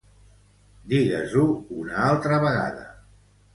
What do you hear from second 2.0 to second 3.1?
altra vegada.